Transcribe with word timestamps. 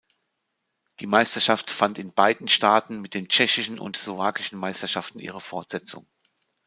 Die 0.99 1.05
Meisterschaft 1.05 1.69
fand 1.69 1.99
in 1.99 2.11
beiden 2.11 2.47
Staaten 2.47 3.03
mit 3.03 3.13
den 3.13 3.27
tschechischen 3.27 3.77
und 3.77 3.97
slowakischen 3.97 4.57
Meisterschaften 4.57 5.19
ihre 5.19 5.39
Fortsetzung. 5.39 6.07